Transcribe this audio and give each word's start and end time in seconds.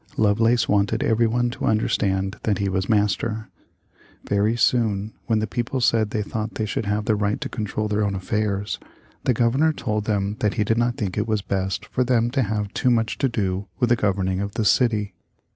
Lovelace 0.17 0.67
wanted 0.67 1.03
everyone 1.03 1.51
to 1.51 1.65
understand 1.65 2.37
that 2.41 2.57
he 2.57 2.69
was 2.69 2.89
master. 2.89 3.49
Very 4.27 4.55
soon, 4.57 5.13
when 5.27 5.37
the 5.37 5.45
people 5.45 5.79
said 5.79 6.09
they 6.09 6.23
thought 6.23 6.55
they 6.55 6.65
should 6.65 6.87
have 6.87 7.05
the 7.05 7.15
right 7.15 7.39
to 7.39 7.47
control 7.47 7.87
their 7.87 8.03
own 8.03 8.15
affairs, 8.15 8.79
the 9.25 9.33
Governor 9.35 9.71
told 9.71 10.05
them 10.05 10.37
that 10.39 10.55
he 10.55 10.63
did 10.63 10.79
not 10.79 10.97
think 10.97 11.19
it 11.19 11.27
was 11.27 11.43
best 11.43 11.85
for 11.85 12.03
them 12.03 12.31
to 12.31 12.41
have 12.41 12.73
too 12.73 12.89
much 12.89 13.19
to 13.19 13.29
do 13.29 13.67
with 13.77 13.89
the 13.89 13.95
governing 13.95 14.39
of 14.41 14.53
the 14.53 14.65
city. 14.65 15.13